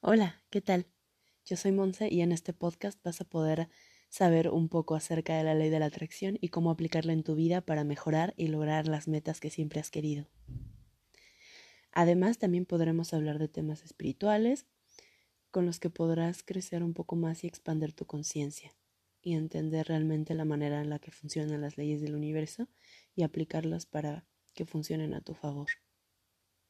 [0.00, 0.86] Hola, ¿qué tal?
[1.44, 3.68] Yo soy Monse y en este podcast vas a poder
[4.08, 7.34] saber un poco acerca de la ley de la atracción y cómo aplicarla en tu
[7.34, 10.28] vida para mejorar y lograr las metas que siempre has querido.
[11.90, 14.66] Además, también podremos hablar de temas espirituales
[15.50, 18.76] con los que podrás crecer un poco más y expandir tu conciencia
[19.20, 22.68] y entender realmente la manera en la que funcionan las leyes del universo
[23.16, 24.24] y aplicarlas para
[24.54, 25.66] que funcionen a tu favor.